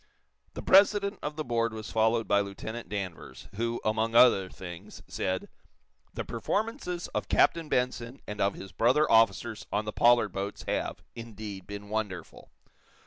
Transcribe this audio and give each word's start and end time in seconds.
The 0.55 0.63
president 0.63 1.19
of 1.21 1.35
the 1.35 1.43
board 1.43 1.73
was 1.73 1.91
followed 1.91 2.27
by 2.27 2.39
Lieutenant 2.39 2.89
Danvers, 2.89 3.47
who, 3.53 3.79
among 3.85 4.15
other 4.15 4.49
things 4.49 5.03
said: 5.07 5.47
"The 6.15 6.25
performances 6.25 7.07
of 7.09 7.29
Captain 7.29 7.69
Benson 7.69 8.19
and 8.25 8.41
of 8.41 8.55
his 8.55 8.71
brother 8.71 9.05
officers 9.11 9.67
on 9.71 9.85
the 9.85 9.93
Pollard 9.93 10.29
boats 10.31 10.63
have, 10.67 11.03
indeed, 11.15 11.67
been 11.67 11.89
wonderful. 11.89 12.49